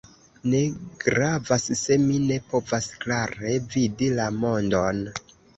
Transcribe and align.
Ne 0.53 0.61
gravas 1.03 1.67
se 1.81 1.99
mi 2.07 2.17
ne 2.23 2.39
povas 2.53 2.89
klare 3.05 3.55
vidi 3.77 4.11
la 4.19 4.27
mondon. 4.43 5.07